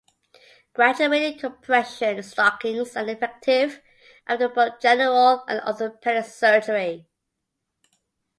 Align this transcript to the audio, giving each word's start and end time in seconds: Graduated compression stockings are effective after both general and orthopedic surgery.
Graduated 0.73 1.39
compression 1.39 2.23
stockings 2.23 2.97
are 2.97 3.07
effective 3.07 3.81
after 4.25 4.49
both 4.49 4.79
general 4.81 5.43
and 5.47 5.61
orthopedic 5.61 6.25
surgery. 6.25 7.05